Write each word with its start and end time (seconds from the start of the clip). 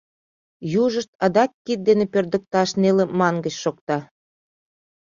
Южышт 0.83 1.11
адак 1.25 1.51
кид 1.65 1.79
дене 1.87 2.05
пӧрдыкташ 2.13 2.69
неле 2.81 3.05
мангыч 3.19 3.55
шокта. 3.63 3.97